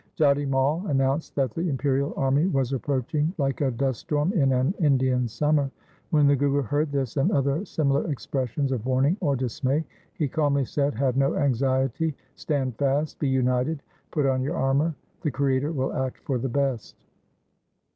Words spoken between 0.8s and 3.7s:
announced that the imperial army was approaching like a